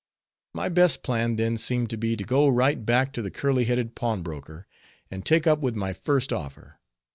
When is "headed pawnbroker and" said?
3.65-5.23